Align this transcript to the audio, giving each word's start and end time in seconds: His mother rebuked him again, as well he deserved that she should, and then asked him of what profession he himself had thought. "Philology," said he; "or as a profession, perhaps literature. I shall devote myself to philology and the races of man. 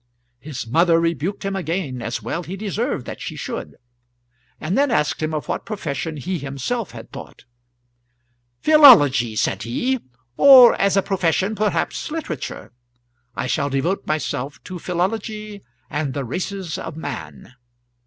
His 0.39 0.65
mother 0.65 0.99
rebuked 0.99 1.45
him 1.45 1.55
again, 1.55 2.01
as 2.01 2.23
well 2.23 2.41
he 2.41 2.57
deserved 2.57 3.05
that 3.05 3.21
she 3.21 3.35
should, 3.35 3.75
and 4.59 4.75
then 4.75 4.89
asked 4.89 5.21
him 5.21 5.31
of 5.31 5.47
what 5.47 5.63
profession 5.63 6.17
he 6.17 6.39
himself 6.39 6.89
had 6.89 7.11
thought. 7.11 7.45
"Philology," 8.61 9.35
said 9.35 9.61
he; 9.61 9.99
"or 10.37 10.73
as 10.81 10.97
a 10.97 11.03
profession, 11.03 11.53
perhaps 11.53 12.09
literature. 12.09 12.71
I 13.35 13.45
shall 13.45 13.69
devote 13.69 14.07
myself 14.07 14.57
to 14.63 14.79
philology 14.79 15.61
and 15.87 16.15
the 16.15 16.25
races 16.25 16.79
of 16.79 16.97
man. 16.97 17.53